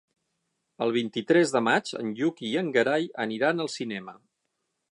[0.85, 4.17] El vint-i-tres de maig en Lluc i en Gerai aniran al cinema.